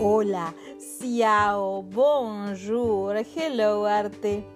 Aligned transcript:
Hola, 0.00 0.54
ciao, 0.78 1.82
bonjour, 1.82 3.16
hello 3.16 3.84
arte. 3.84 4.46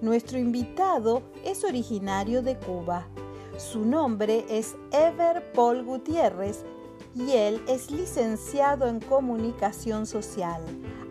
Nuestro 0.00 0.38
invitado 0.38 1.22
es 1.44 1.62
originario 1.62 2.42
de 2.42 2.58
Cuba. 2.58 3.06
Su 3.58 3.84
nombre 3.84 4.44
es 4.48 4.74
Ever 4.90 5.52
Paul 5.52 5.84
Gutiérrez 5.84 6.64
y 7.14 7.30
él 7.30 7.62
es 7.68 7.92
licenciado 7.92 8.88
en 8.88 8.98
comunicación 8.98 10.04
social, 10.04 10.60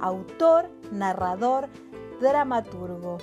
autor, 0.02 0.70
narrador, 0.92 1.70
dramaturgo. 2.20 3.20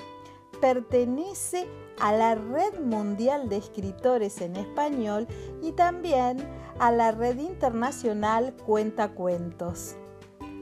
Pertenece 0.62 1.68
a 2.00 2.14
la 2.14 2.36
Red 2.36 2.80
Mundial 2.80 3.50
de 3.50 3.58
Escritores 3.58 4.40
en 4.40 4.56
Español 4.56 5.26
y 5.60 5.72
también 5.72 6.38
a 6.78 6.90
la 6.90 7.12
Red 7.12 7.36
Internacional 7.36 8.54
Cuenta 8.64 9.10
Cuentos. 9.10 9.96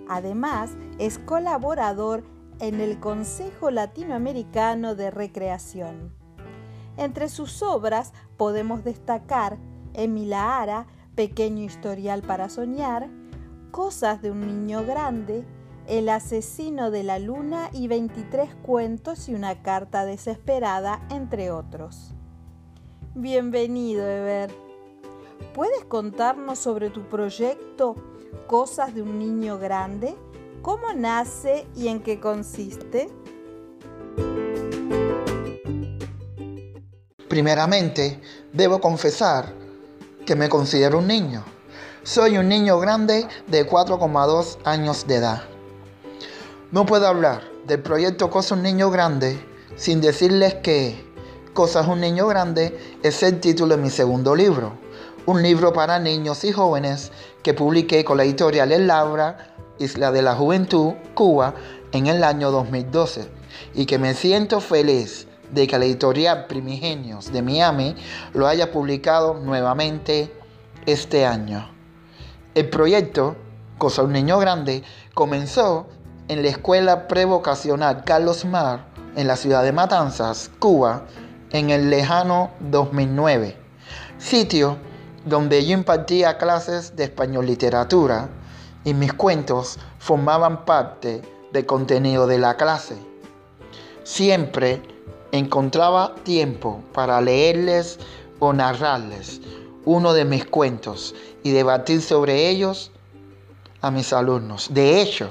Además, 0.08 0.70
es 0.98 1.18
colaborador 1.18 2.24
en 2.60 2.80
el 2.80 3.00
Consejo 3.00 3.70
Latinoamericano 3.70 4.94
de 4.94 5.10
Recreación. 5.10 6.12
Entre 6.96 7.28
sus 7.28 7.62
obras 7.62 8.12
podemos 8.36 8.84
destacar 8.84 9.58
Emila 9.94 10.60
Ara, 10.60 10.86
Pequeño 11.14 11.62
Historial 11.62 12.22
para 12.22 12.48
Soñar, 12.48 13.08
Cosas 13.70 14.22
de 14.22 14.30
un 14.30 14.46
Niño 14.46 14.84
Grande, 14.86 15.44
El 15.86 16.08
Asesino 16.08 16.90
de 16.90 17.02
la 17.02 17.18
Luna 17.18 17.68
y 17.72 17.88
23 17.88 18.54
cuentos 18.54 19.28
y 19.28 19.34
una 19.34 19.62
carta 19.62 20.06
desesperada, 20.06 21.06
entre 21.10 21.50
otros. 21.50 22.14
Bienvenido, 23.14 24.08
Eber. 24.08 24.50
¿Puedes 25.52 25.84
contarnos 25.84 26.58
sobre 26.58 26.90
tu 26.90 27.02
proyecto 27.02 27.96
Cosas 28.46 28.94
de 28.94 29.02
un 29.02 29.18
niño 29.18 29.58
grande, 29.58 30.14
cómo 30.62 30.92
nace 30.94 31.66
y 31.74 31.88
en 31.88 32.00
qué 32.00 32.20
consiste. 32.20 33.08
Primeramente, 37.28 38.20
debo 38.52 38.80
confesar 38.80 39.52
que 40.24 40.36
me 40.36 40.48
considero 40.48 40.98
un 40.98 41.08
niño. 41.08 41.42
Soy 42.04 42.38
un 42.38 42.48
niño 42.48 42.78
grande 42.78 43.26
de 43.48 43.68
4,2 43.68 44.58
años 44.62 45.08
de 45.08 45.16
edad. 45.16 45.42
No 46.70 46.86
puedo 46.86 47.08
hablar 47.08 47.42
del 47.66 47.82
proyecto 47.82 48.30
Cosas 48.30 48.52
un 48.52 48.62
niño 48.62 48.92
grande 48.92 49.44
sin 49.74 50.00
decirles 50.00 50.54
que 50.54 51.04
Cosas 51.52 51.88
un 51.88 52.00
niño 52.00 52.28
grande 52.28 52.98
es 53.02 53.24
el 53.24 53.40
título 53.40 53.76
de 53.76 53.82
mi 53.82 53.90
segundo 53.90 54.36
libro 54.36 54.85
un 55.26 55.42
libro 55.42 55.72
para 55.72 55.98
niños 55.98 56.44
y 56.44 56.52
jóvenes 56.52 57.10
que 57.42 57.52
publiqué 57.52 58.04
con 58.04 58.16
la 58.16 58.24
editorial 58.24 58.70
El 58.70 58.86
Laura, 58.86 59.54
Isla 59.78 60.12
de 60.12 60.22
la 60.22 60.36
Juventud, 60.36 60.94
Cuba, 61.14 61.54
en 61.92 62.06
el 62.06 62.22
año 62.22 62.50
2012 62.52 63.28
y 63.74 63.86
que 63.86 63.98
me 63.98 64.14
siento 64.14 64.60
feliz 64.60 65.26
de 65.50 65.66
que 65.66 65.78
la 65.78 65.84
editorial 65.84 66.46
Primigenios 66.46 67.32
de 67.32 67.42
Miami 67.42 67.96
lo 68.34 68.46
haya 68.46 68.70
publicado 68.70 69.34
nuevamente 69.34 70.32
este 70.86 71.26
año. 71.26 71.70
El 72.54 72.70
proyecto, 72.70 73.36
Cosa 73.78 74.02
un 74.02 74.12
Niño 74.12 74.38
Grande, 74.38 74.82
comenzó 75.12 75.88
en 76.28 76.42
la 76.42 76.48
Escuela 76.48 77.08
Prevocacional 77.08 78.04
Carlos 78.04 78.44
Mar 78.44 78.86
en 79.16 79.26
la 79.26 79.36
ciudad 79.36 79.62
de 79.62 79.72
Matanzas, 79.72 80.50
Cuba, 80.58 81.04
en 81.50 81.70
el 81.70 81.90
lejano 81.90 82.50
2009, 82.60 83.56
sitio 84.18 84.78
donde 85.26 85.66
yo 85.66 85.74
impartía 85.74 86.38
clases 86.38 86.96
de 86.96 87.04
español 87.04 87.46
literatura 87.46 88.30
y 88.84 88.94
mis 88.94 89.12
cuentos 89.12 89.78
formaban 89.98 90.64
parte 90.64 91.20
del 91.52 91.66
contenido 91.66 92.26
de 92.28 92.38
la 92.38 92.56
clase. 92.56 92.96
Siempre 94.04 94.80
encontraba 95.32 96.14
tiempo 96.22 96.80
para 96.94 97.20
leerles 97.20 97.98
o 98.38 98.52
narrarles 98.52 99.40
uno 99.84 100.12
de 100.12 100.24
mis 100.24 100.44
cuentos 100.44 101.14
y 101.42 101.50
debatir 101.50 102.00
sobre 102.00 102.48
ellos 102.48 102.92
a 103.80 103.90
mis 103.90 104.12
alumnos. 104.12 104.68
De 104.72 105.02
hecho, 105.02 105.30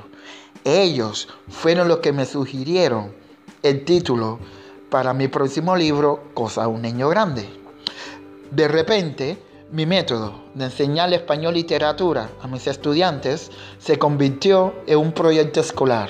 ellos 0.65 1.29
fueron 1.47 1.87
los 1.87 1.99
que 1.99 2.11
me 2.11 2.25
sugirieron 2.25 3.15
el 3.63 3.85
título 3.85 4.39
para 4.89 5.13
mi 5.13 5.29
próximo 5.29 5.75
libro, 5.75 6.21
Cosa 6.33 6.67
un 6.67 6.81
niño 6.81 7.07
grande. 7.07 7.49
De 8.51 8.67
repente, 8.67 9.37
mi 9.71 9.85
método 9.85 10.43
de 10.53 10.65
enseñar 10.65 11.11
español 11.11 11.55
literatura 11.55 12.29
a 12.41 12.47
mis 12.47 12.67
estudiantes 12.67 13.49
se 13.79 13.97
convirtió 13.97 14.75
en 14.85 14.99
un 14.99 15.11
proyecto 15.11 15.59
escolar. 15.59 16.09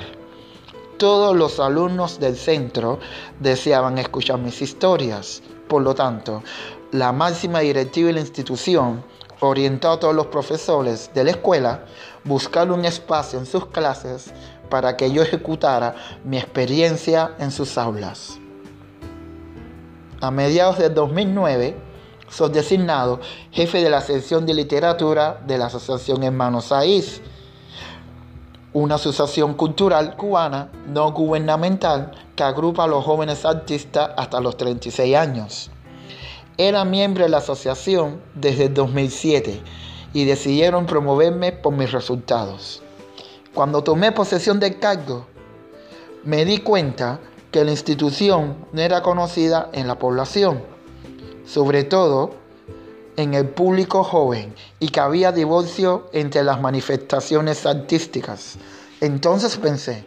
Todos 0.98 1.36
los 1.36 1.60
alumnos 1.60 2.20
del 2.20 2.36
centro 2.36 3.00
deseaban 3.40 3.98
escuchar 3.98 4.40
mis 4.40 4.62
historias. 4.62 5.42
Por 5.70 5.84
lo 5.84 5.96
tanto, 5.96 6.44
la 6.92 7.12
máxima 7.14 7.60
directiva 7.60 8.08
de 8.08 8.14
la 8.14 8.20
institución 8.20 9.04
orientó 9.40 9.92
a 9.92 10.00
todos 10.00 10.16
los 10.16 10.28
profesores 10.28 11.12
de 11.14 11.24
la 11.24 11.32
escuela 11.32 11.86
buscar 12.26 12.72
un 12.72 12.84
espacio 12.84 13.40
en 13.40 13.46
sus 13.46 13.68
clases 13.68 14.34
para 14.70 14.98
que 14.98 15.12
yo 15.12 15.22
ejecutara 15.22 15.96
mi 16.24 16.38
experiencia 16.38 17.36
en 17.40 17.52
sus 17.52 17.78
aulas. 17.78 18.38
A 20.22 20.32
mediados 20.32 20.78
de 20.78 20.90
2009, 20.90 21.85
Soy 22.30 22.50
designado 22.50 23.20
jefe 23.52 23.84
de 23.84 23.90
la 23.90 24.02
sección 24.02 24.46
de 24.46 24.56
literatura 24.56 25.40
de 25.46 25.58
la 25.60 25.68
Asociación 25.68 26.24
Hermanos 26.24 26.66
Saiz, 26.66 27.22
una 28.74 28.96
asociación 28.96 29.54
cultural 29.54 30.18
cubana 30.18 30.70
no 30.88 31.12
gubernamental 31.12 32.12
que 32.36 32.44
agrupa 32.44 32.84
a 32.84 32.88
los 32.88 33.06
jóvenes 33.06 33.46
artistas 33.46 34.10
hasta 34.18 34.42
los 34.42 34.58
36 34.58 35.16
años. 35.16 35.70
Era 36.58 36.84
miembro 36.84 37.24
de 37.24 37.30
la 37.30 37.38
asociación 37.38 38.22
desde 38.34 38.70
2007 38.70 39.62
y 40.14 40.26
decidieron 40.26 40.88
promoverme 40.88 41.52
por 41.52 41.74
mis 41.74 41.92
resultados. 41.92 42.82
Cuando 43.54 43.84
tomé 43.84 44.12
posesión 44.12 44.60
del 44.60 44.80
cargo, 44.80 45.28
me 46.24 46.44
di 46.44 46.58
cuenta 46.58 47.20
que 47.52 47.64
la 47.64 47.72
institución 47.72 48.66
no 48.74 48.82
era 48.82 49.04
conocida 49.04 49.70
en 49.74 49.88
la 49.88 50.00
población 50.00 50.75
sobre 51.46 51.84
todo 51.84 52.32
en 53.18 53.34
el 53.34 53.48
público 53.48 54.04
joven, 54.04 54.54
y 54.80 54.90
que 54.90 55.00
había 55.00 55.32
divorcio 55.32 56.10
entre 56.12 56.44
las 56.44 56.60
manifestaciones 56.60 57.66
artísticas. 57.66 58.58
Entonces 59.00 59.56
pensé, 59.58 60.06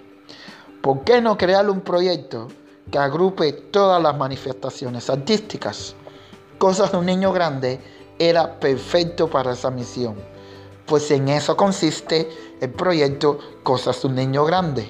¿por 0.82 1.04
qué 1.04 1.20
no 1.20 1.38
crear 1.38 1.70
un 1.70 1.80
proyecto 1.80 2.48
que 2.90 2.98
agrupe 2.98 3.52
todas 3.52 4.02
las 4.02 4.16
manifestaciones 4.16 5.08
artísticas? 5.08 5.94
Cosas 6.58 6.92
de 6.92 6.98
un 6.98 7.06
niño 7.06 7.32
grande 7.32 7.80
era 8.18 8.58
perfecto 8.58 9.28
para 9.28 9.52
esa 9.52 9.70
misión, 9.70 10.16
pues 10.86 11.10
en 11.10 11.28
eso 11.28 11.56
consiste 11.56 12.28
el 12.60 12.70
proyecto 12.70 13.38
Cosas 13.62 14.02
de 14.02 14.08
un 14.08 14.14
niño 14.14 14.44
grande, 14.44 14.88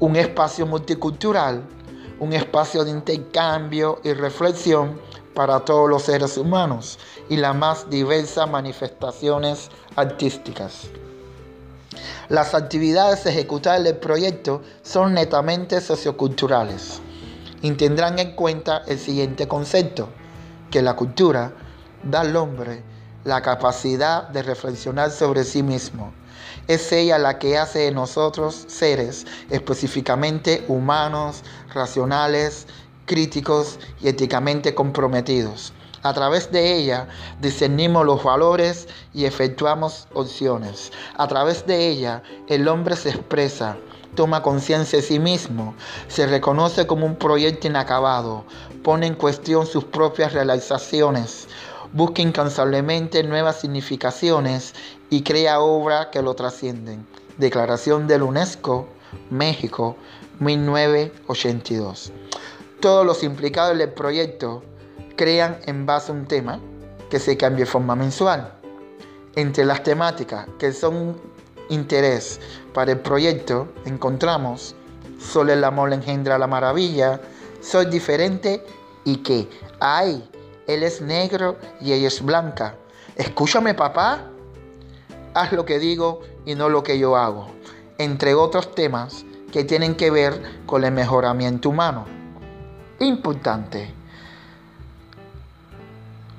un 0.00 0.16
espacio 0.16 0.66
multicultural, 0.66 1.62
un 2.18 2.32
espacio 2.32 2.84
de 2.84 2.90
intercambio 2.90 4.00
y 4.02 4.12
reflexión 4.14 4.98
para 5.34 5.60
todos 5.60 5.88
los 5.90 6.02
seres 6.02 6.38
humanos 6.38 6.98
y 7.28 7.36
las 7.36 7.54
más 7.54 7.90
diversas 7.90 8.48
manifestaciones 8.48 9.70
artísticas. 9.96 10.88
Las 12.28 12.54
actividades 12.54 13.26
ejecutadas 13.26 13.84
del 13.84 13.96
proyecto 13.96 14.62
son 14.82 15.14
netamente 15.14 15.80
socioculturales 15.80 17.00
y 17.62 17.70
tendrán 17.72 18.18
en 18.18 18.34
cuenta 18.34 18.82
el 18.86 18.98
siguiente 18.98 19.48
concepto, 19.48 20.08
que 20.70 20.82
la 20.82 20.96
cultura 20.96 21.52
da 22.02 22.20
al 22.20 22.36
hombre 22.36 22.82
la 23.24 23.42
capacidad 23.42 24.28
de 24.28 24.42
reflexionar 24.42 25.10
sobre 25.10 25.44
sí 25.44 25.62
mismo. 25.62 26.12
Es 26.66 26.92
ella 26.92 27.18
la 27.18 27.38
que 27.38 27.58
hace 27.58 27.80
de 27.80 27.92
nosotros 27.92 28.64
seres 28.68 29.26
específicamente 29.50 30.64
humanos, 30.68 31.42
racionales, 31.72 32.66
críticos 33.06 33.78
y 34.00 34.08
éticamente 34.08 34.74
comprometidos. 34.74 35.72
A 36.04 36.12
través 36.12 36.52
de 36.52 36.76
ella 36.76 37.08
discernimos 37.40 38.04
los 38.04 38.22
valores 38.22 38.88
y 39.14 39.24
efectuamos 39.24 40.06
opciones. 40.12 40.92
A 41.16 41.26
través 41.28 41.66
de 41.66 41.88
ella 41.88 42.22
el 42.46 42.68
hombre 42.68 42.94
se 42.94 43.08
expresa, 43.08 43.78
toma 44.14 44.42
conciencia 44.42 44.98
de 44.98 45.02
sí 45.02 45.18
mismo, 45.18 45.74
se 46.08 46.26
reconoce 46.26 46.86
como 46.86 47.06
un 47.06 47.16
proyecto 47.16 47.68
inacabado, 47.68 48.44
pone 48.82 49.06
en 49.06 49.14
cuestión 49.14 49.66
sus 49.66 49.84
propias 49.84 50.34
realizaciones, 50.34 51.48
busca 51.94 52.20
incansablemente 52.20 53.22
nuevas 53.22 53.60
significaciones 53.60 54.74
y 55.08 55.22
crea 55.22 55.60
obras 55.60 56.08
que 56.08 56.20
lo 56.20 56.34
trascienden. 56.34 57.06
Declaración 57.38 58.06
del 58.06 58.24
UNESCO, 58.24 58.86
México, 59.30 59.96
1982 60.38 62.12
todos 62.84 63.06
los 63.06 63.22
implicados 63.22 63.74
en 63.74 63.80
el 63.80 63.94
proyecto 63.94 64.62
crean 65.16 65.56
en 65.64 65.86
base 65.86 66.12
a 66.12 66.14
un 66.14 66.26
tema 66.26 66.60
que 67.08 67.18
se 67.18 67.34
cambia 67.34 67.64
de 67.64 67.70
forma 67.70 67.96
mensual. 67.96 68.52
Entre 69.36 69.64
las 69.64 69.82
temáticas 69.82 70.46
que 70.58 70.70
son 70.70 71.18
interés 71.70 72.38
para 72.74 72.92
el 72.92 72.98
proyecto, 72.98 73.68
encontramos 73.86 74.74
Solo 75.18 75.54
el 75.54 75.64
amor 75.64 75.94
engendra 75.94 76.38
la 76.38 76.46
maravilla, 76.46 77.22
soy 77.62 77.86
diferente 77.86 78.62
y 79.04 79.16
que, 79.22 79.48
ay, 79.80 80.22
él 80.66 80.82
es 80.82 81.00
negro 81.00 81.56
y 81.80 81.94
ella 81.94 82.08
es 82.08 82.20
blanca. 82.20 82.74
Escúchame 83.16 83.72
papá, 83.72 84.26
haz 85.32 85.52
lo 85.52 85.64
que 85.64 85.78
digo 85.78 86.20
y 86.44 86.54
no 86.54 86.68
lo 86.68 86.82
que 86.82 86.98
yo 86.98 87.16
hago, 87.16 87.46
entre 87.96 88.34
otros 88.34 88.74
temas 88.74 89.24
que 89.50 89.64
tienen 89.64 89.94
que 89.94 90.10
ver 90.10 90.38
con 90.66 90.84
el 90.84 90.92
mejoramiento 90.92 91.70
humano. 91.70 92.23
Importante. 93.00 93.92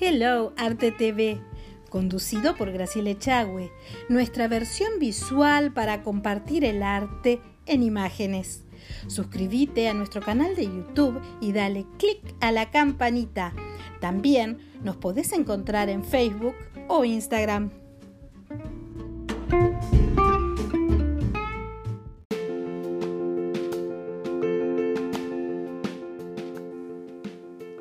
Hello 0.00 0.54
Arte 0.56 0.90
TV, 0.90 1.38
conducido 1.90 2.56
por 2.56 2.72
Graciela 2.72 3.10
Echagüe, 3.10 3.70
nuestra 4.08 4.48
versión 4.48 4.98
visual 4.98 5.74
para 5.74 6.02
compartir 6.02 6.64
el 6.64 6.82
arte 6.82 7.42
en 7.66 7.82
imágenes. 7.82 8.62
Suscríbete 9.06 9.88
a 9.88 9.94
nuestro 9.94 10.20
canal 10.20 10.56
de 10.56 10.64
YouTube 10.64 11.20
y 11.40 11.52
dale 11.52 11.86
click 11.98 12.34
a 12.40 12.52
la 12.52 12.70
campanita. 12.70 13.52
También 14.00 14.58
nos 14.82 14.96
podés 14.96 15.32
encontrar 15.32 15.88
en 15.88 16.04
Facebook 16.04 16.54
o 16.88 17.04
Instagram. 17.04 17.70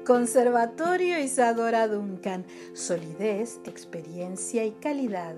Conservatorio 0.05 1.17
Isadora 1.19 1.87
Duncan. 1.87 2.45
Solidez, 2.73 3.61
experiencia 3.65 4.65
y 4.65 4.71
calidad. 4.71 5.33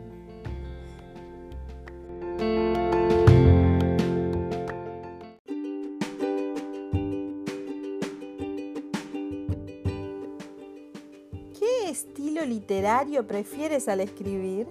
literario 12.47 13.27
prefieres 13.27 13.89
al 13.89 14.01
escribir? 14.01 14.69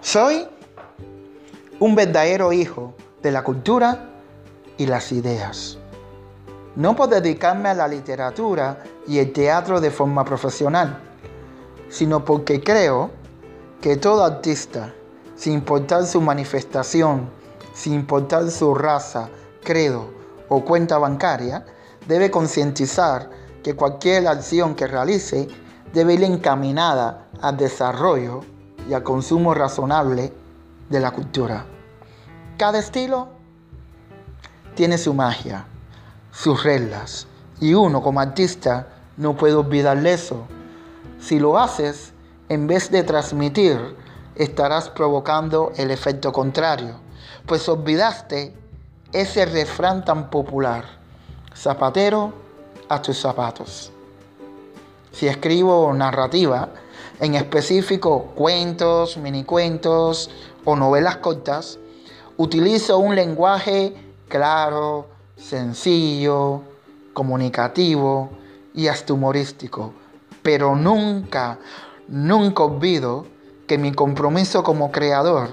Soy 0.00 0.46
un 1.78 1.94
verdadero 1.94 2.52
hijo 2.52 2.94
de 3.22 3.32
la 3.32 3.42
cultura 3.42 4.10
y 4.76 4.86
las 4.86 5.12
ideas. 5.12 5.78
No 6.76 6.96
puedo 6.96 7.20
dedicarme 7.20 7.68
a 7.68 7.74
la 7.74 7.88
literatura 7.88 8.82
y 9.06 9.18
el 9.18 9.32
teatro 9.32 9.80
de 9.80 9.90
forma 9.90 10.24
profesional 10.24 11.12
sino 11.92 12.24
porque 12.24 12.62
creo 12.62 13.10
que 13.82 13.96
todo 13.96 14.24
artista, 14.24 14.94
sin 15.36 15.52
importar 15.52 16.06
su 16.06 16.22
manifestación, 16.22 17.28
sin 17.74 17.92
importar 17.92 18.50
su 18.50 18.74
raza, 18.74 19.28
credo 19.62 20.06
o 20.48 20.64
cuenta 20.64 20.96
bancaria, 20.96 21.66
debe 22.06 22.30
concientizar 22.30 23.30
que 23.62 23.74
cualquier 23.74 24.26
acción 24.26 24.74
que 24.74 24.86
realice 24.86 25.48
debe 25.92 26.14
ir 26.14 26.24
encaminada 26.24 27.28
al 27.40 27.56
desarrollo 27.56 28.40
y 28.88 28.94
al 28.94 29.02
consumo 29.02 29.54
razonable 29.54 30.32
de 30.88 31.00
la 31.00 31.10
cultura. 31.12 31.66
Cada 32.56 32.78
estilo 32.78 33.28
tiene 34.74 34.98
su 34.98 35.14
magia, 35.14 35.66
sus 36.30 36.62
reglas, 36.62 37.26
y 37.60 37.74
uno 37.74 38.02
como 38.02 38.20
artista 38.20 38.88
no 39.16 39.36
puede 39.36 39.54
olvidarle 39.54 40.14
eso 40.14 40.46
si 41.22 41.38
lo 41.38 41.56
haces, 41.56 42.12
en 42.48 42.66
vez 42.66 42.90
de 42.90 43.04
transmitir, 43.04 43.78
estarás 44.34 44.88
provocando 44.88 45.70
el 45.76 45.92
efecto 45.92 46.32
contrario, 46.32 46.96
pues 47.46 47.68
olvidaste 47.68 48.52
ese 49.12 49.46
refrán 49.46 50.04
tan 50.04 50.30
popular, 50.30 50.84
zapatero 51.56 52.32
a 52.88 53.00
tus 53.00 53.18
zapatos. 53.18 53.90
Si 55.12 55.26
escribo 55.26 55.92
narrativa, 55.92 56.70
en 57.20 57.34
específico 57.34 58.32
cuentos, 58.34 59.16
minicuentos 59.16 60.30
o 60.64 60.76
novelas 60.76 61.18
cortas, 61.18 61.78
utilizo 62.36 62.98
un 62.98 63.14
lenguaje 63.14 63.94
claro, 64.28 65.06
sencillo, 65.36 66.62
comunicativo 67.12 68.30
y 68.74 68.88
hasta 68.88 69.12
humorístico 69.12 69.92
pero 70.42 70.74
nunca, 70.74 71.58
nunca 72.08 72.64
olvido 72.64 73.26
que 73.66 73.78
mi 73.78 73.92
compromiso 73.92 74.62
como 74.62 74.90
creador 74.90 75.48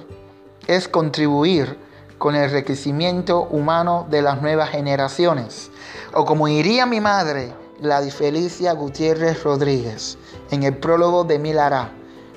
es 0.68 0.88
contribuir 0.88 1.78
con 2.20 2.36
el 2.36 2.44
enriquecimiento 2.44 3.42
humano 3.46 4.06
de 4.12 4.22
las 4.22 4.40
nuevas 4.44 4.70
generaciones. 4.70 5.72
O 6.14 6.26
como 6.26 6.46
diría 6.46 6.86
mi 6.86 7.02
madre, 7.02 7.52
la 7.82 8.02
Felicia 8.04 8.74
Gutiérrez 8.74 9.44
Rodríguez, 9.44 10.20
en 10.52 10.62
el 10.62 10.78
prólogo 10.78 11.24
de 11.24 11.40
Milará, 11.40 11.90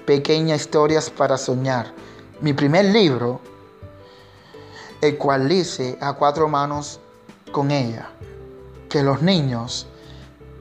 Pequeñas 0.06 0.62
Historias 0.62 1.10
para 1.10 1.36
Soñar, 1.36 1.92
mi 2.40 2.54
primer 2.54 2.86
libro, 2.86 3.40
el 5.02 5.18
cual 5.18 5.52
hice 5.52 5.98
a 6.00 6.14
cuatro 6.14 6.48
manos 6.48 6.98
con 7.52 7.70
ella, 7.70 8.08
que 8.88 9.02
los 9.02 9.20
niños 9.20 9.86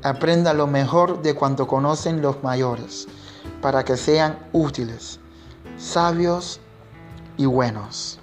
Aprenda 0.03 0.55
lo 0.55 0.65
mejor 0.65 1.21
de 1.21 1.35
cuanto 1.35 1.67
conocen 1.67 2.23
los 2.23 2.41
mayores, 2.41 3.07
para 3.61 3.85
que 3.85 3.97
sean 3.97 4.39
útiles, 4.51 5.19
sabios 5.77 6.59
y 7.37 7.45
buenos. 7.45 8.20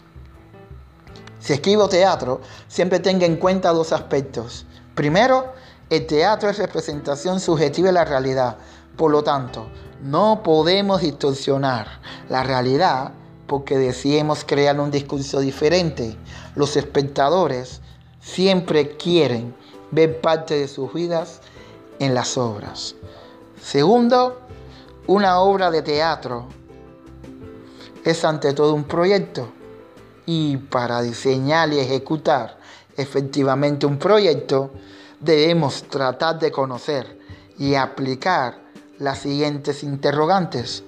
Si 1.40 1.52
escribo 1.52 1.88
teatro, 1.88 2.40
siempre 2.66 2.98
tenga 2.98 3.26
en 3.26 3.36
cuenta 3.36 3.72
dos 3.72 3.92
aspectos. 3.92 4.66
Primero, 4.94 5.52
el 5.90 6.06
teatro 6.06 6.50
es 6.50 6.58
representación 6.58 7.40
subjetiva 7.40 7.88
de 7.88 7.92
la 7.92 8.04
realidad. 8.04 8.56
Por 8.96 9.12
lo 9.12 9.22
tanto, 9.22 9.68
no 10.02 10.42
podemos 10.42 11.00
distorsionar 11.00 12.00
la 12.28 12.42
realidad 12.42 13.12
porque 13.46 13.78
decidimos 13.78 14.44
crear 14.44 14.78
un 14.78 14.90
discurso 14.90 15.40
diferente. 15.40 16.16
Los 16.56 16.76
espectadores 16.76 17.80
siempre 18.20 18.96
quieren 18.96 19.54
ver 19.90 20.20
parte 20.20 20.58
de 20.58 20.68
sus 20.68 20.92
vidas 20.92 21.40
en 22.00 22.14
las 22.14 22.36
obras. 22.36 22.96
Segundo, 23.62 24.40
una 25.06 25.40
obra 25.40 25.70
de 25.70 25.82
teatro 25.82 26.46
es 28.04 28.24
ante 28.24 28.52
todo 28.52 28.74
un 28.74 28.84
proyecto 28.84 29.48
y 30.30 30.58
para 30.58 31.00
diseñar 31.00 31.72
y 31.72 31.78
ejecutar 31.78 32.58
efectivamente 32.98 33.86
un 33.86 33.98
proyecto 33.98 34.70
debemos 35.20 35.84
tratar 35.84 36.38
de 36.38 36.52
conocer 36.52 37.18
y 37.56 37.76
aplicar 37.76 38.60
las 38.98 39.20
siguientes 39.20 39.82
interrogantes. 39.82 40.84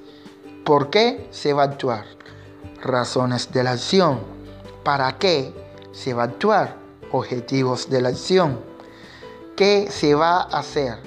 ¿Por 0.63 0.91
qué 0.91 1.27
se 1.31 1.55
va 1.55 1.63
a 1.63 1.67
actuar? 1.67 2.05
Razones 2.83 3.51
de 3.51 3.65
la 3.65 3.71
acción. 3.73 4.21
¿Para 4.85 5.17
qué 5.17 5.55
se 5.93 6.13
va 6.13 6.25
a 6.25 6.27
actuar? 6.27 6.77
Objetivos 7.11 7.89
de 7.89 8.03
la 8.03 8.11
acción. 8.11 8.61
¿Qué 9.57 9.89
se 9.91 10.15
va 10.15 10.43
a 10.43 10.59
hacer? 10.59 10.99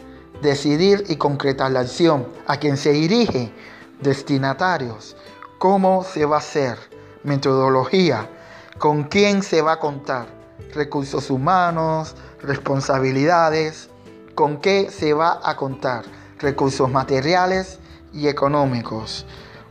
Decidir 0.42 1.04
y 1.08 1.18
concretar 1.18 1.72
la 1.72 1.82
acción. 1.82 2.28
¿A 2.48 2.58
quién 2.58 2.78
se 2.78 2.94
dirige? 2.94 3.54
Destinatarios. 4.02 5.16
¿Cómo 5.60 6.04
se 6.04 6.25
va 6.25 6.38
a 6.38 6.40
hacer? 6.40 6.92
Metodología. 7.24 8.30
¿Con 8.77 9.03
quién 9.03 9.44
se 9.44 9.62
va 9.62 9.74
a 9.74 9.80
contar? 9.80 10.27
Recursos 10.74 11.30
humanos, 11.30 12.15
responsabilidades. 12.42 13.89
¿Con 14.36 14.58
qué 14.58 14.89
se 14.92 15.13
va 15.13 15.39
a 15.44 15.56
contar? 15.56 16.03
Recursos 16.39 16.89
materiales 16.89 17.80
y 18.12 18.27
económicos. 18.27 19.25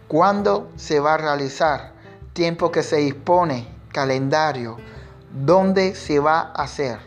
¿Cuándo 0.08 0.70
se 0.76 1.00
va 1.00 1.14
a 1.14 1.18
realizar? 1.18 1.92
Tiempo 2.32 2.70
que 2.70 2.82
se 2.82 2.96
dispone, 2.96 3.68
calendario. 3.92 4.78
¿Dónde 5.32 5.94
se 5.94 6.18
va 6.18 6.52
a 6.54 6.62
hacer? 6.62 6.98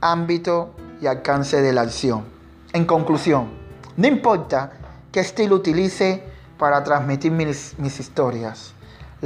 Ámbito 0.00 0.74
y 1.00 1.06
alcance 1.06 1.60
de 1.62 1.72
la 1.72 1.82
acción. 1.82 2.24
En 2.72 2.84
conclusión, 2.84 3.50
no 3.96 4.06
importa 4.06 4.72
qué 5.12 5.20
estilo 5.20 5.56
utilice 5.56 6.22
para 6.58 6.82
transmitir 6.82 7.32
mis, 7.32 7.78
mis 7.78 8.00
historias. 8.00 8.75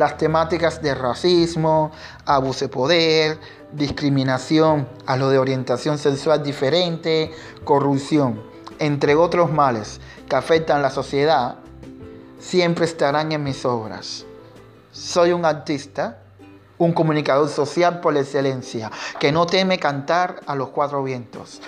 Las 0.01 0.17
temáticas 0.17 0.81
de 0.81 0.95
racismo, 0.95 1.91
abuso 2.25 2.65
de 2.65 2.69
poder, 2.71 3.39
discriminación 3.71 4.89
a 5.05 5.19
lo 5.19 5.29
de 5.29 5.37
orientación 5.37 5.99
sexual 5.99 6.43
diferente, 6.43 7.31
corrupción, 7.65 8.43
entre 8.79 9.15
otros 9.15 9.53
males 9.53 10.01
que 10.27 10.37
afectan 10.37 10.81
la 10.81 10.89
sociedad, 10.89 11.57
siempre 12.39 12.87
estarán 12.87 13.31
en 13.33 13.45
mis 13.45 13.67
obras. 13.67 14.25
Soy 14.91 15.33
un 15.33 15.45
artista, 15.45 16.23
un 16.79 16.95
comunicador 16.95 17.51
social 17.51 18.01
por 18.01 18.17
excelencia, 18.17 18.91
que 19.19 19.33
no 19.33 19.45
teme 19.45 19.79
cantar 19.79 20.41
a 20.47 20.55
los 20.55 20.71
cuatro 20.71 21.05
vientos. 21.05 21.61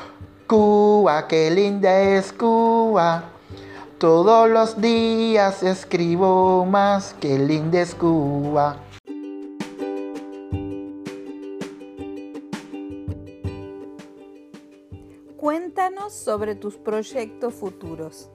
Cuba, 0.47 1.29
qué 1.29 1.51
linda 1.51 2.01
es 2.01 2.33
Cuba. 2.33 3.25
Todos 4.03 4.51
los 4.51 4.81
días 4.81 5.63
escribo 5.63 6.67
más, 6.67 7.15
qué 7.21 7.39
linda 7.39 7.83
es 7.83 7.95
Cuba. 7.95 8.77
Cuéntanos 15.37 16.13
sobre 16.13 16.57
tus 16.57 16.79
proyectos 16.79 17.55
futuros. 17.55 18.29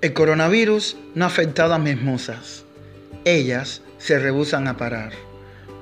El 0.00 0.12
coronavirus 0.14 0.96
no 1.14 1.26
ha 1.26 1.28
afectado 1.28 1.74
a 1.74 1.78
mis 1.78 2.02
musas. 2.02 2.64
Ellas 3.24 3.82
se 3.98 4.18
rehusan 4.18 4.66
a 4.66 4.76
parar. 4.76 5.12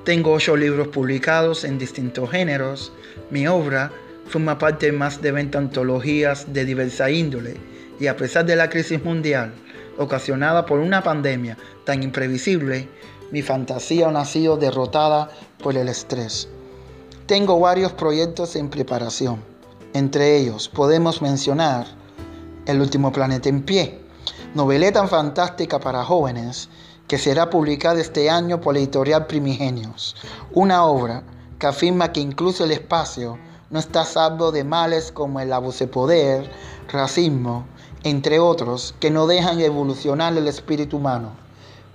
Tengo 0.05 0.31
ocho 0.31 0.55
libros 0.55 0.89
publicados 0.89 1.63
en 1.63 1.79
distintos 1.79 2.29
géneros. 2.29 2.93
Mi 3.31 3.47
obra 3.47 3.91
forma 4.31 4.57
parte 4.57 4.91
más 4.93 5.21
de 5.21 5.31
20 5.31 5.57
antologías 5.57 6.53
de 6.53 6.63
diversa 6.63 7.11
índole. 7.11 7.57
Y 7.99 8.07
a 8.07 8.15
pesar 8.15 8.45
de 8.45 8.55
la 8.55 8.69
crisis 8.69 9.03
mundial 9.03 9.53
ocasionada 9.97 10.65
por 10.65 10.79
una 10.79 11.03
pandemia 11.03 11.57
tan 11.85 12.01
imprevisible, 12.01 12.87
mi 13.31 13.41
fantasía 13.41 14.09
no 14.09 14.19
ha 14.19 14.25
sido 14.25 14.57
derrotada 14.57 15.29
por 15.61 15.75
el 15.75 15.89
estrés. 15.89 16.47
Tengo 17.25 17.59
varios 17.59 17.91
proyectos 17.91 18.55
en 18.55 18.69
preparación. 18.69 19.43
Entre 19.93 20.37
ellos 20.37 20.69
podemos 20.69 21.21
mencionar 21.21 21.85
El 22.65 22.79
último 22.79 23.11
planeta 23.11 23.49
en 23.49 23.63
pie, 23.63 23.99
noveleta 24.53 25.07
fantástica 25.07 25.79
para 25.79 26.03
jóvenes 26.03 26.69
que 27.07 27.17
será 27.17 27.49
publicada 27.49 27.99
este 27.99 28.29
año 28.29 28.61
por 28.61 28.75
la 28.75 28.79
editorial 28.79 29.25
Primigenios. 29.25 30.15
Una 30.53 30.85
obra 30.85 31.23
que 31.57 31.67
afirma 31.67 32.11
que 32.11 32.21
incluso 32.21 32.63
el 32.63 32.71
espacio 32.71 33.37
no 33.71 33.79
está 33.79 34.03
salvo 34.05 34.51
de 34.51 34.63
males 34.63 35.11
como 35.11 35.39
el 35.39 35.51
abuso 35.51 35.85
de 35.85 35.91
poder, 35.91 36.51
racismo, 36.91 37.65
entre 38.03 38.39
otros, 38.39 38.93
que 38.99 39.09
no 39.09 39.27
dejan 39.27 39.59
evolucionar 39.61 40.37
el 40.37 40.47
espíritu 40.47 40.97
humano. 40.97 41.31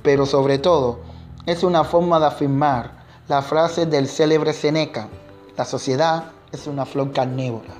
Pero 0.02 0.24
sobre 0.26 0.58
todo, 0.58 1.00
es 1.44 1.62
una 1.62 1.84
forma 1.84 2.18
de 2.18 2.26
afirmar 2.26 3.04
la 3.28 3.42
frase 3.42 3.86
del 3.86 4.08
célebre 4.08 4.52
Seneca, 4.52 5.08
la 5.56 5.64
sociedad 5.64 6.24
es 6.52 6.66
una 6.66 6.86
flor 6.86 7.12
carnívora. 7.12 7.74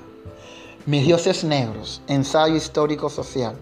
Mis 0.85 1.05
dioses 1.05 1.43
negros, 1.43 2.01
ensayo 2.07 2.55
histórico 2.55 3.09
social, 3.09 3.55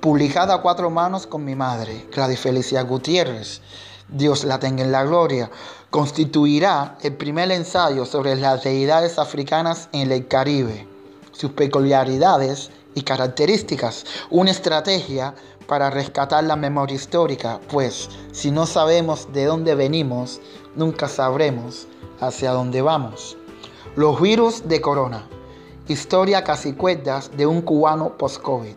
publicada 0.00 0.54
a 0.54 0.62
cuatro 0.62 0.88
manos 0.90 1.26
con 1.26 1.44
mi 1.44 1.54
madre, 1.54 2.06
Gladys 2.14 2.40
Felicia 2.40 2.82
Gutiérrez, 2.82 3.60
Dios 4.08 4.44
la 4.44 4.58
tenga 4.60 4.84
en 4.84 4.92
la 4.92 5.04
gloria, 5.04 5.50
constituirá 5.90 6.96
el 7.02 7.14
primer 7.14 7.50
ensayo 7.50 8.04
sobre 8.04 8.36
las 8.36 8.62
deidades 8.62 9.18
africanas 9.18 9.88
en 9.92 10.12
el 10.12 10.28
Caribe, 10.28 10.86
sus 11.32 11.50
peculiaridades 11.52 12.70
y 12.94 13.02
características, 13.02 14.04
una 14.30 14.52
estrategia 14.52 15.34
para 15.66 15.90
rescatar 15.90 16.44
la 16.44 16.54
memoria 16.54 16.94
histórica, 16.94 17.60
pues 17.70 18.08
si 18.30 18.52
no 18.52 18.66
sabemos 18.66 19.32
de 19.32 19.44
dónde 19.44 19.74
venimos, 19.74 20.40
nunca 20.76 21.08
sabremos 21.08 21.88
hacia 22.20 22.52
dónde 22.52 22.82
vamos. 22.82 23.36
Los 23.96 24.20
virus 24.20 24.68
de 24.68 24.80
corona. 24.80 25.28
Historia 25.88 26.44
casi 26.44 26.74
cuerdas 26.74 27.30
de 27.36 27.46
un 27.46 27.62
cubano 27.62 28.16
post-COVID. 28.16 28.76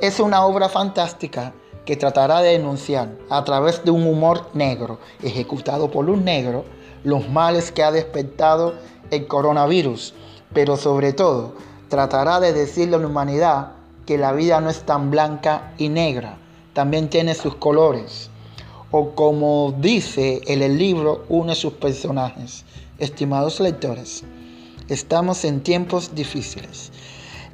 Es 0.00 0.20
una 0.20 0.44
obra 0.44 0.68
fantástica 0.68 1.52
que 1.92 1.98
tratará 1.98 2.40
de 2.40 2.52
denunciar 2.52 3.10
a 3.28 3.44
través 3.44 3.84
de 3.84 3.90
un 3.90 4.06
humor 4.06 4.48
negro, 4.54 4.98
ejecutado 5.22 5.90
por 5.90 6.08
un 6.08 6.24
negro, 6.24 6.64
los 7.04 7.28
males 7.28 7.70
que 7.70 7.82
ha 7.82 7.92
despertado 7.92 8.72
el 9.10 9.26
coronavirus, 9.26 10.14
pero 10.54 10.78
sobre 10.78 11.12
todo 11.12 11.52
tratará 11.90 12.40
de 12.40 12.54
decirle 12.54 12.96
a 12.96 12.98
la 12.98 13.08
humanidad 13.08 13.72
que 14.06 14.16
la 14.16 14.32
vida 14.32 14.58
no 14.62 14.70
es 14.70 14.84
tan 14.84 15.10
blanca 15.10 15.74
y 15.76 15.90
negra, 15.90 16.38
también 16.72 17.10
tiene 17.10 17.34
sus 17.34 17.56
colores. 17.56 18.30
O 18.90 19.10
como 19.10 19.74
dice 19.78 20.40
en 20.46 20.62
el 20.62 20.78
libro 20.78 21.26
uno 21.28 21.50
de 21.50 21.56
sus 21.56 21.74
personajes, 21.74 22.64
estimados 23.00 23.60
lectores, 23.60 24.24
estamos 24.88 25.44
en 25.44 25.60
tiempos 25.62 26.14
difíciles. 26.14 26.90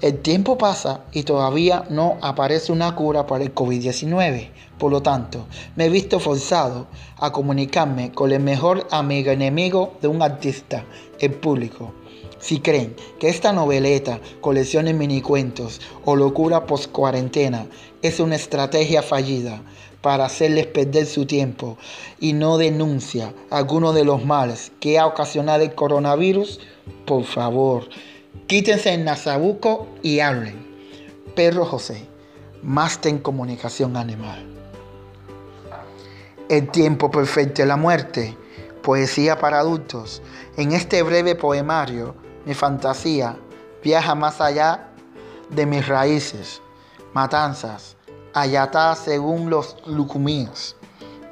El 0.00 0.20
tiempo 0.20 0.56
pasa 0.56 1.00
y 1.10 1.24
todavía 1.24 1.84
no 1.90 2.18
aparece 2.20 2.70
una 2.70 2.94
cura 2.94 3.26
para 3.26 3.42
el 3.42 3.52
COVID-19. 3.52 4.48
Por 4.78 4.92
lo 4.92 5.02
tanto, 5.02 5.46
me 5.74 5.86
he 5.86 5.88
visto 5.88 6.20
forzado 6.20 6.86
a 7.16 7.32
comunicarme 7.32 8.12
con 8.12 8.30
el 8.30 8.38
mejor 8.38 8.86
amigo 8.92 9.32
enemigo 9.32 9.94
de 10.00 10.06
un 10.06 10.22
artista, 10.22 10.84
el 11.18 11.32
público. 11.32 11.92
Si 12.38 12.60
creen 12.60 12.94
que 13.18 13.28
esta 13.28 13.52
noveleta, 13.52 14.20
colección 14.40 14.84
de 14.84 14.94
minicuentos 14.94 15.80
o 16.04 16.14
locura 16.14 16.64
post-cuarentena 16.66 17.66
es 18.00 18.20
una 18.20 18.36
estrategia 18.36 19.02
fallida 19.02 19.62
para 20.00 20.26
hacerles 20.26 20.68
perder 20.68 21.06
su 21.06 21.26
tiempo 21.26 21.76
y 22.20 22.34
no 22.34 22.56
denuncia 22.56 23.34
alguno 23.50 23.92
de 23.92 24.04
los 24.04 24.24
males 24.24 24.70
que 24.78 24.96
ha 24.96 25.06
ocasionado 25.06 25.64
el 25.64 25.74
coronavirus, 25.74 26.60
por 27.04 27.24
favor, 27.24 27.88
quítense 28.46 28.92
en 28.92 29.04
Nazabuco 29.04 29.88
y 30.02 30.20
hablen. 30.20 30.66
Perro 31.34 31.64
José, 31.64 32.06
máster 32.62 33.12
en 33.12 33.18
comunicación 33.18 33.96
animal. 33.96 34.44
El 36.48 36.70
tiempo 36.70 37.10
perfecto 37.10 37.62
de 37.62 37.68
la 37.68 37.76
muerte, 37.76 38.36
poesía 38.82 39.38
para 39.38 39.58
adultos. 39.58 40.22
En 40.56 40.72
este 40.72 41.02
breve 41.02 41.34
poemario, 41.34 42.14
mi 42.46 42.54
fantasía 42.54 43.36
viaja 43.82 44.14
más 44.14 44.40
allá 44.40 44.88
de 45.50 45.66
mis 45.66 45.86
raíces, 45.86 46.62
matanzas, 47.12 47.96
ayatá 48.34 48.94
según 48.94 49.50
los 49.50 49.76
lucumíos, 49.86 50.76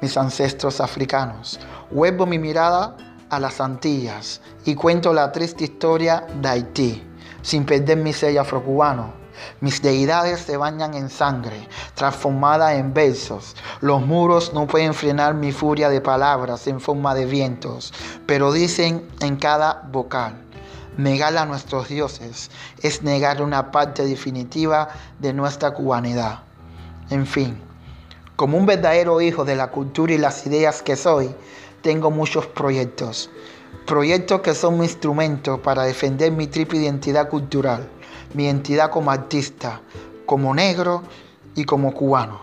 mis 0.01 0.15
ancestros 0.17 0.79
africanos. 0.81 1.59
Vuelvo 1.91 2.25
mi 2.25 2.37
mirada 2.39 2.95
a 3.29 3.39
las 3.39 3.61
Antillas 3.61 4.41
y 4.65 4.75
cuento 4.75 5.13
la 5.13 5.31
triste 5.31 5.65
historia 5.65 6.25
de 6.41 6.49
Haití, 6.49 7.03
sin 7.41 7.65
perder 7.65 7.97
mi 7.97 8.13
sello 8.13 8.41
afrocubano. 8.41 9.13
Mis 9.61 9.81
deidades 9.81 10.41
se 10.41 10.57
bañan 10.57 10.93
en 10.93 11.09
sangre, 11.09 11.67
transformada 11.93 12.75
en 12.75 12.93
versos. 12.93 13.55
Los 13.81 14.01
muros 14.05 14.53
no 14.53 14.67
pueden 14.67 14.93
frenar 14.93 15.35
mi 15.35 15.51
furia 15.51 15.89
de 15.89 16.01
palabras 16.01 16.67
en 16.67 16.79
forma 16.79 17.13
de 17.13 17.25
vientos, 17.25 17.93
pero 18.25 18.51
dicen 18.51 19.07
en 19.21 19.35
cada 19.35 19.87
vocal. 19.91 20.43
Negar 20.97 21.37
a 21.37 21.45
nuestros 21.45 21.89
dioses 21.89 22.49
es 22.81 23.03
negar 23.03 23.43
una 23.43 23.71
parte 23.71 24.03
definitiva 24.05 24.89
de 25.19 25.33
nuestra 25.33 25.71
cubanidad. 25.71 26.39
En 27.11 27.27
fin, 27.27 27.61
como 28.35 28.57
un 28.57 28.65
verdadero 28.65 29.21
hijo 29.21 29.45
de 29.45 29.55
la 29.55 29.67
cultura 29.67 30.13
y 30.13 30.17
las 30.17 30.45
ideas 30.47 30.81
que 30.81 30.95
soy, 30.95 31.35
tengo 31.81 32.11
muchos 32.11 32.45
proyectos. 32.47 33.29
Proyectos 33.85 34.41
que 34.41 34.53
son 34.53 34.79
mi 34.79 34.85
instrumento 34.85 35.61
para 35.61 35.83
defender 35.83 36.31
mi 36.31 36.47
triple 36.47 36.79
identidad 36.79 37.29
cultural 37.29 37.89
mi 38.33 38.45
identidad 38.45 38.91
como 38.91 39.11
artista, 39.11 39.81
como 40.25 40.53
negro 40.53 41.03
y 41.55 41.65
como 41.65 41.93
cubano. 41.93 42.39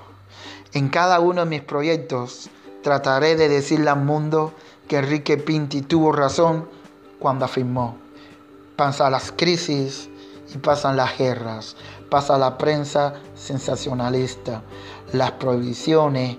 En 0.73 0.89
cada 0.89 1.21
uno 1.21 1.45
de 1.45 1.51
mis 1.51 1.63
proyectos 1.63 2.51
trataré 2.83 3.37
de 3.37 3.49
decirle 3.49 3.91
al 3.91 4.03
mundo 4.05 4.53
que 4.89 4.97
Enrique 4.99 5.37
Pinti 5.37 5.83
tuvo 5.83 6.13
razón 6.13 6.69
cuando 7.19 7.45
afirmó, 7.45 7.97
pasan 8.77 9.13
las 9.13 9.33
crisis 9.33 10.09
y 10.55 10.59
pasan 10.59 10.97
las 10.97 11.17
guerras, 11.17 11.77
pasa 12.11 12.37
la 12.39 12.59
prensa 12.59 13.15
sensacionalista, 13.35 14.63
las 15.13 15.33
prohibiciones, 15.33 16.37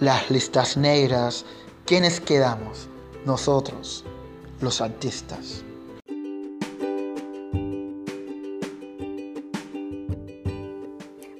las 0.00 0.30
listas 0.30 0.76
negras. 0.76 1.44
¿Quiénes 1.86 2.20
quedamos? 2.20 2.88
Nosotros, 3.24 4.04
los 4.60 4.80
artistas. 4.80 5.64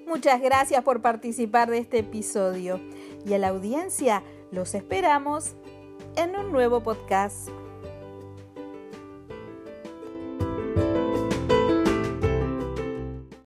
Muchas 0.07 0.41
gracias 0.41 0.85
por 0.85 1.03
participar 1.03 1.69
de 1.69 1.79
este 1.79 1.99
episodio 1.99 2.81
y 3.27 3.35
a 3.35 3.39
la 3.39 3.49
audiencia 3.49 4.23
los 4.53 4.77
esperamos 4.77 5.57
en 6.15 6.37
un 6.37 6.53
nuevo 6.53 6.81
podcast. 6.81 7.49